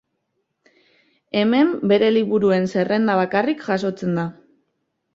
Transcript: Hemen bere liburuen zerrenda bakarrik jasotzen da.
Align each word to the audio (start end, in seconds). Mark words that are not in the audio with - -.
Hemen 1.41 1.69
bere 1.93 2.09
liburuen 2.17 2.67
zerrenda 2.75 3.21
bakarrik 3.23 3.65
jasotzen 3.71 4.23
da. 4.23 4.29